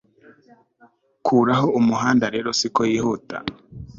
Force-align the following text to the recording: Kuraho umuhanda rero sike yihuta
Kuraho 1.25 1.67
umuhanda 1.79 2.25
rero 2.35 2.49
sike 2.59 2.83
yihuta 2.91 3.37